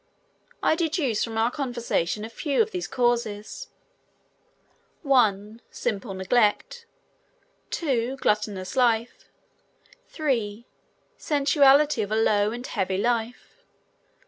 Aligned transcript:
I 0.63 0.73
deduce 0.73 1.23
from 1.23 1.37
our 1.37 1.51
conversation 1.51 2.25
a 2.25 2.29
few 2.31 2.59
of 2.63 2.71
these 2.71 2.87
causes. 2.87 3.67
1. 5.03 5.61
Simple 5.69 6.15
neglect. 6.15 6.87
2. 7.69 8.17
Gluttonous 8.17 8.75
life. 8.75 9.29
3. 10.07 10.65
Sensuality 11.19 12.01
of 12.01 12.11
a 12.11 12.15
low 12.15 12.49
and 12.51 12.65
heavy 12.65 12.97
life. 12.97 13.59